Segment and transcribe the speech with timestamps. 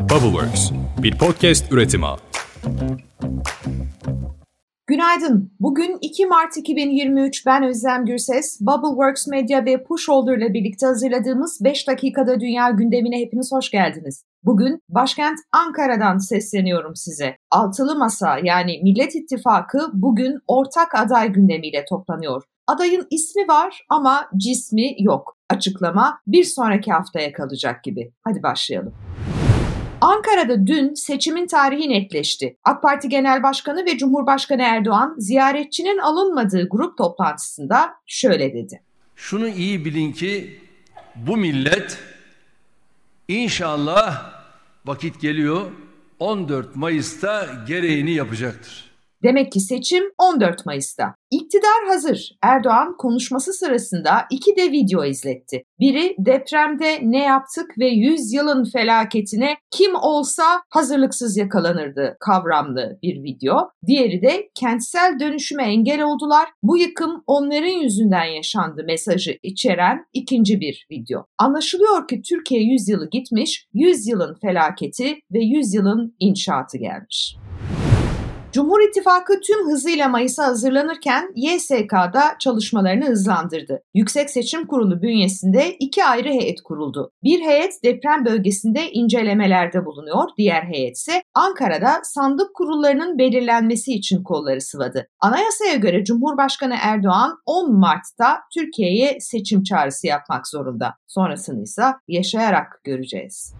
[0.00, 0.70] Bubbleworks,
[1.02, 2.06] bir podcast üretimi.
[4.86, 5.52] Günaydın.
[5.60, 7.46] Bugün 2 Mart 2023.
[7.46, 8.60] Ben Özlem Gürses.
[8.60, 14.24] Bubbleworks Media ve Pushholder ile birlikte hazırladığımız 5 dakikada dünya gündemine hepiniz hoş geldiniz.
[14.44, 17.36] Bugün başkent Ankara'dan sesleniyorum size.
[17.50, 22.42] Altılı Masa yani Millet İttifakı bugün ortak aday gündemiyle toplanıyor.
[22.66, 25.36] Adayın ismi var ama cismi yok.
[25.50, 28.12] Açıklama bir sonraki haftaya kalacak gibi.
[28.24, 28.94] Hadi başlayalım.
[30.00, 32.56] Ankara'da dün seçimin tarihi netleşti.
[32.64, 38.82] AK Parti Genel Başkanı ve Cumhurbaşkanı Erdoğan ziyaretçinin alınmadığı grup toplantısında şöyle dedi.
[39.16, 40.60] Şunu iyi bilin ki
[41.16, 41.98] bu millet
[43.28, 44.32] inşallah
[44.86, 45.70] vakit geliyor
[46.18, 48.89] 14 Mayıs'ta gereğini yapacaktır.
[49.22, 51.14] Demek ki seçim 14 Mayıs'ta.
[51.30, 52.30] İktidar hazır.
[52.42, 55.62] Erdoğan konuşması sırasında iki de video izletti.
[55.80, 63.70] Biri depremde ne yaptık ve 100 yılın felaketine kim olsa hazırlıksız yakalanırdı kavramlı bir video.
[63.86, 66.48] Diğeri de kentsel dönüşüme engel oldular.
[66.62, 71.24] Bu yıkım onların yüzünden yaşandı mesajı içeren ikinci bir video.
[71.38, 77.36] Anlaşılıyor ki Türkiye 100 yılı gitmiş, 100 yılın felaketi ve 100 yılın inşaatı gelmiş.
[78.52, 83.82] Cumhur İttifakı tüm hızıyla Mayıs'a hazırlanırken YSK'da çalışmalarını hızlandırdı.
[83.94, 87.12] Yüksek Seçim Kurulu bünyesinde iki ayrı heyet kuruldu.
[87.24, 94.60] Bir heyet deprem bölgesinde incelemelerde bulunuyor, diğer heyet ise Ankara'da sandık kurullarının belirlenmesi için kolları
[94.60, 95.06] sıvadı.
[95.20, 100.94] Anayasaya göre Cumhurbaşkanı Erdoğan 10 Mart'ta Türkiye'ye seçim çağrısı yapmak zorunda.
[101.06, 103.54] Sonrasını ise yaşayarak göreceğiz.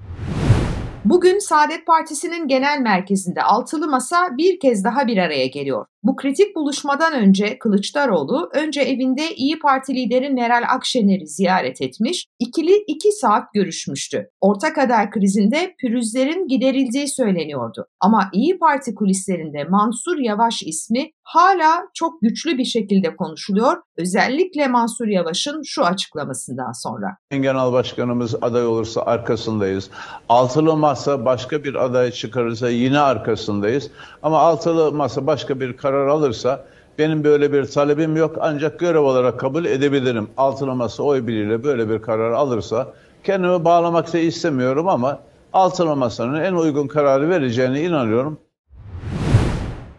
[1.05, 5.87] Bugün Saadet Partisi'nin genel merkezinde altılı masa bir kez daha bir araya geliyor.
[6.03, 12.77] Bu kritik buluşmadan önce Kılıçdaroğlu önce evinde İyi Parti lideri Meral Akşener'i ziyaret etmiş, ikili
[12.87, 14.29] iki saat görüşmüştü.
[14.41, 17.87] Ortak aday krizinde pürüzlerin giderildiği söyleniyordu.
[18.01, 23.77] Ama İyi Parti kulislerinde Mansur Yavaş ismi hala çok güçlü bir şekilde konuşuluyor.
[23.99, 27.17] Özellikle Mansur Yavaş'ın şu açıklamasından sonra.
[27.31, 29.91] Genel Başkanımız aday olursa arkasındayız.
[30.29, 33.91] Altılı Masa başka bir aday çıkarırsa yine arkasındayız.
[34.23, 36.65] Ama Altılı Masa başka bir karar alırsa
[36.99, 40.29] benim böyle bir talebim yok ancak görev olarak kabul edebilirim.
[40.37, 42.93] Altılı Masa oy birliğiyle böyle bir karar alırsa
[43.25, 45.19] kendimi bağlamak da istemiyorum ama
[45.53, 48.39] Altılı Masa'nın en uygun kararı vereceğine inanıyorum.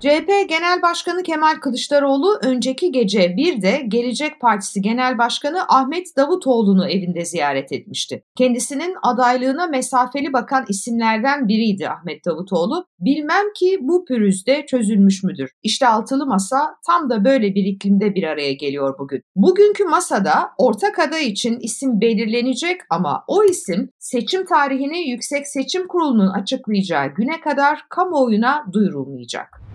[0.01, 6.89] CHP Genel Başkanı Kemal Kılıçdaroğlu önceki gece bir de Gelecek Partisi Genel Başkanı Ahmet Davutoğlu'nu
[6.89, 8.23] evinde ziyaret etmişti.
[8.38, 12.85] Kendisinin adaylığına mesafeli bakan isimlerden biriydi Ahmet Davutoğlu.
[13.00, 15.51] Bilmem ki bu pürüzde çözülmüş müdür?
[15.63, 19.23] İşte altılı masa tam da böyle bir iklimde bir araya geliyor bugün.
[19.35, 26.28] Bugünkü masada ortak aday için isim belirlenecek ama o isim seçim tarihini Yüksek Seçim Kurulu'nun
[26.28, 29.70] açıklayacağı güne kadar kamuoyuna duyurulmayacak.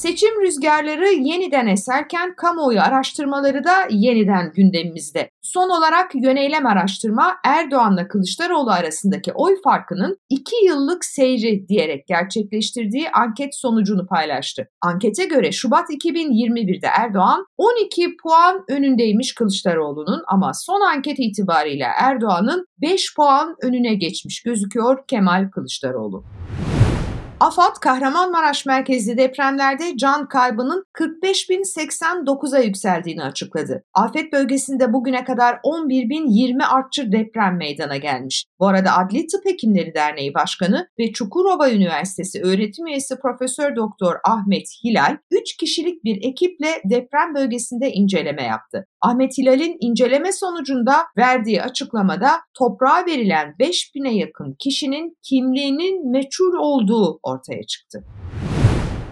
[0.00, 5.30] Seçim rüzgarları yeniden eserken kamuoyu araştırmaları da yeniden gündemimizde.
[5.42, 13.56] Son olarak yöneylem araştırma Erdoğan'la Kılıçdaroğlu arasındaki oy farkının 2 yıllık seyri diyerek gerçekleştirdiği anket
[13.56, 14.68] sonucunu paylaştı.
[14.82, 23.14] Ankete göre Şubat 2021'de Erdoğan 12 puan önündeymiş Kılıçdaroğlu'nun ama son anket itibariyle Erdoğan'ın 5
[23.16, 26.24] puan önüne geçmiş gözüküyor Kemal Kılıçdaroğlu.
[27.40, 33.84] AFAD Kahramanmaraş merkezli depremlerde can kaybının 45.089'a yükseldiğini açıkladı.
[33.94, 38.44] Afet bölgesinde bugüne kadar 11.020 artçı deprem meydana gelmiş.
[38.58, 44.66] Bu arada Adli Tıp Hekimleri Derneği Başkanı ve Çukurova Üniversitesi öğretim üyesi Profesör Doktor Ahmet
[44.84, 48.86] Hilal 3 kişilik bir ekiple deprem bölgesinde inceleme yaptı.
[49.00, 57.62] Ahmet Hilal'in inceleme sonucunda verdiği açıklamada toprağa verilen 5000'e yakın kişinin kimliğinin meçhul olduğu ortaya
[57.62, 58.04] çıktı.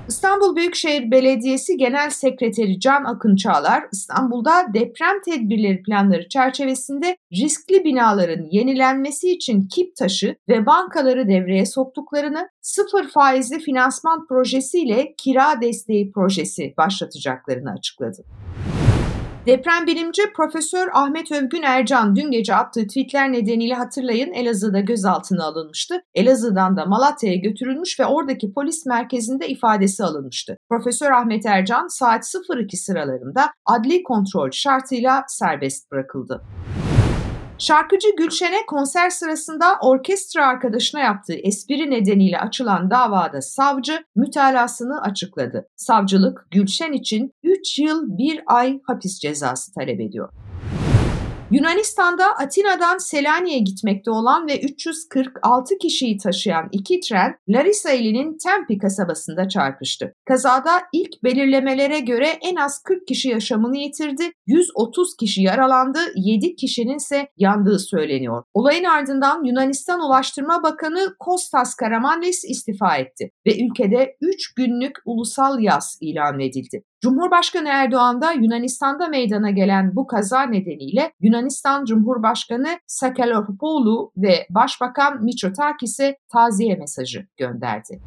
[0.09, 8.47] İstanbul Büyükşehir Belediyesi Genel Sekreteri Can Akın Çağlar, İstanbul'da deprem tedbirleri planları çerçevesinde riskli binaların
[8.51, 16.75] yenilenmesi için kip taşı ve bankaları devreye soktuklarını, sıfır faizli finansman projesiyle kira desteği projesi
[16.79, 18.25] başlatacaklarını açıkladı.
[19.49, 26.03] Deprem bilimci Profesör Ahmet Övgün Ercan dün gece attığı tweetler nedeniyle hatırlayın Elazığ'da gözaltına alınmıştı.
[26.15, 30.57] Elazığ'dan da Malatya'ya götürülmüş ve oradaki polis merkezinde ifadesi alınmıştı.
[30.71, 36.43] Profesör Ahmet Ercan saat 02 sıralarında adli kontrol şartıyla serbest bırakıldı.
[37.59, 45.69] Şarkıcı Gülşen'e konser sırasında orkestra arkadaşına yaptığı espri nedeniyle açılan davada savcı mütalasını açıkladı.
[45.77, 50.33] Savcılık Gülşen için 3 yıl 1 ay hapis cezası talep ediyor.
[51.51, 59.49] Yunanistan'da Atina'dan Selanik'e gitmekte olan ve 346 kişiyi taşıyan iki tren Larisa ilinin Tempi kasabasında
[59.49, 60.15] çarpıştı.
[60.25, 66.97] Kazada ilk belirlemelere göre en az 40 kişi yaşamını yitirdi, 130 kişi yaralandı, 7 kişinin
[66.97, 68.43] ise yandığı söyleniyor.
[68.55, 75.99] Olayın ardından Yunanistan Ulaştırma Bakanı Kostas Karamanlis istifa etti ve ülkede 3 günlük ulusal yaz
[76.01, 76.85] ilan edildi.
[77.01, 86.19] Cumhurbaşkanı Erdoğan da Yunanistan'da meydana gelen bu kaza nedeniyle Yunanistan Cumhurbaşkanı Sakalopoulou ve Başbakan Mitsotakis'e
[86.33, 88.01] taziye mesajı gönderdi.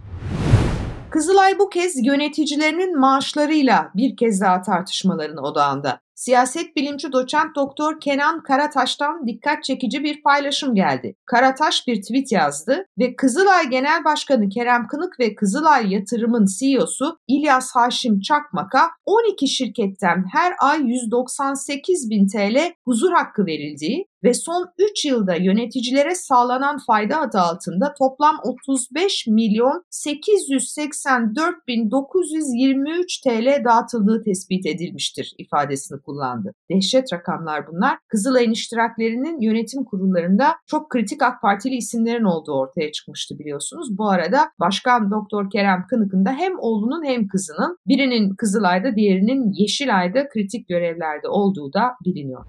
[1.09, 5.99] Kızılay bu kez yöneticilerinin maaşlarıyla bir kez daha tartışmaların odağında.
[6.21, 11.15] Siyaset bilimci doçent doktor Kenan Karataş'tan dikkat çekici bir paylaşım geldi.
[11.25, 17.71] Karataş bir tweet yazdı ve Kızılay Genel Başkanı Kerem Kınık ve Kızılay Yatırım'ın CEO'su İlyas
[17.75, 25.05] Haşim Çakmak'a 12 şirketten her ay 198 bin TL huzur hakkı verildiği ve son 3
[25.05, 34.65] yılda yöneticilere sağlanan fayda adı altında toplam 35 milyon 884 bin 923 TL dağıtıldığı tespit
[34.65, 36.53] edilmiştir ifadesini kullandı.
[36.71, 37.97] Dehşet rakamlar bunlar.
[38.07, 43.97] Kızılay'ın iştiraklerinin yönetim kurullarında çok kritik AK Partili isimlerin olduğu ortaya çıkmıştı biliyorsunuz.
[43.97, 50.29] Bu arada Başkan Doktor Kerem Kınık'ın da hem oğlunun hem kızının birinin Kızılay'da diğerinin Yeşilay'da
[50.29, 52.45] kritik görevlerde olduğu da biliniyor.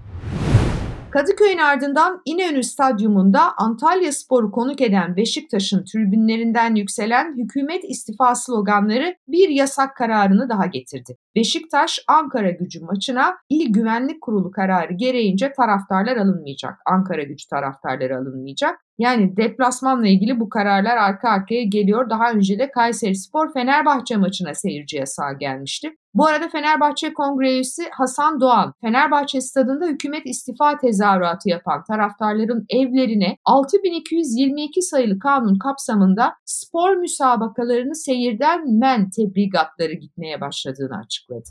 [1.13, 9.49] Kadıköy'ün ardından İnönü Stadyumunda Antalya Spor'u konuk eden Beşiktaş'ın tribünlerinden yükselen hükümet istifa sloganları bir
[9.49, 11.17] yasak kararını daha getirdi.
[11.37, 16.75] Beşiktaş Ankara gücü maçına İl Güvenlik Kurulu kararı gereğince taraftarlar alınmayacak.
[16.87, 18.79] Ankara gücü taraftarları alınmayacak.
[18.99, 22.11] Yani deplasmanla ilgili bu kararlar arka arkaya geliyor.
[22.11, 25.91] Daha önce de Kayseri Spor Fenerbahçe maçına seyirci yasağı gelmişti.
[26.15, 33.37] Bu arada Fenerbahçe Kongre üyesi Hasan Doğan, Fenerbahçe stadında hükümet istifa tezahüratı yapan taraftarların evlerine
[33.45, 41.49] 6222 sayılı kanun kapsamında spor müsabakalarını seyirden men tebligatları gitmeye başladığını açıkladı.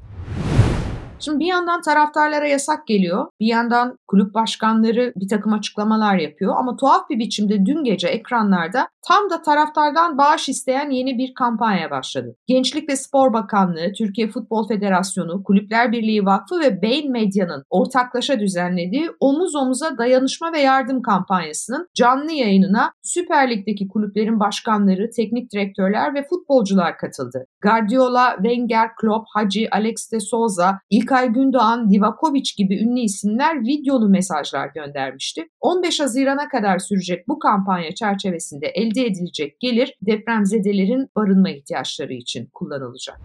[1.22, 3.28] Şimdi bir yandan taraftarlara yasak geliyor.
[3.40, 6.56] Bir yandan kulüp başkanları bir takım açıklamalar yapıyor.
[6.58, 11.92] Ama tuhaf bir biçimde dün gece ekranlarda tam da taraftardan bağış isteyen yeni bir kampanya
[11.92, 12.36] başladı.
[12.48, 19.10] Gençlik ve Spor Bakanlığı, Türkiye Futbol Federasyonu, Kulüpler Birliği Vakfı ve Beyin Medya'nın ortaklaşa düzenlediği
[19.20, 26.26] Omuz Omuza Dayanışma ve Yardım kampanyasının canlı yayınına Süper Lig'deki kulüplerin başkanları, teknik direktörler ve
[26.30, 27.46] futbolcular katıldı.
[27.62, 30.80] Guardiola, Wenger, Klopp, Hacı, Alex de Souza,
[31.12, 35.48] İlkay Gündoğan, Divakovic gibi ünlü isimler videolu mesajlar göndermişti.
[35.62, 43.18] 15 Haziran'a kadar sürecek bu kampanya çerçevesinde elde edilecek gelir depremzedelerin barınma ihtiyaçları için kullanılacak.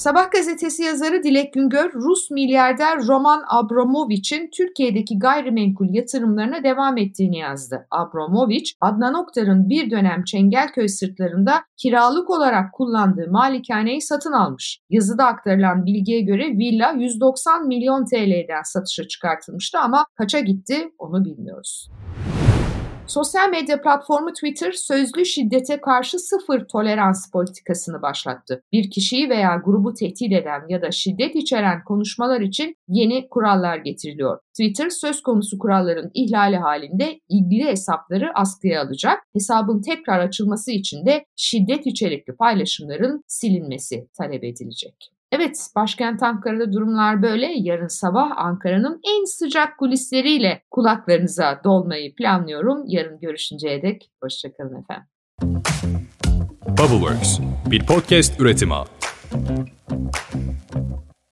[0.00, 7.86] Sabah gazetesi yazarı Dilek Güngör, Rus milyarder Roman Abramovich'in Türkiye'deki gayrimenkul yatırımlarına devam ettiğini yazdı.
[7.90, 14.80] Abramovich, Adnan Oktar'ın bir dönem Çengelköy sırtlarında kiralık olarak kullandığı malikaneyi satın almış.
[14.90, 21.90] Yazıda aktarılan bilgiye göre villa 190 milyon TL'den satışa çıkartılmıştı ama kaça gitti onu bilmiyoruz.
[23.10, 28.62] Sosyal medya platformu Twitter sözlü şiddete karşı sıfır tolerans politikasını başlattı.
[28.72, 34.38] Bir kişiyi veya grubu tehdit eden ya da şiddet içeren konuşmalar için yeni kurallar getiriliyor.
[34.52, 39.18] Twitter söz konusu kuralların ihlali halinde ilgili hesapları askıya alacak.
[39.34, 45.19] Hesabın tekrar açılması için de şiddet içerikli paylaşımların silinmesi talep edilecek.
[45.32, 47.52] Evet, başkent Ankara'da durumlar böyle.
[47.56, 52.82] Yarın sabah Ankara'nın en sıcak kulisleriyle kulaklarınıza dolmayı planlıyorum.
[52.86, 55.06] Yarın görüşünceye dek hoşçakalın efendim.
[56.68, 57.38] Bubbleworks,
[57.70, 58.74] bir podcast üretimi.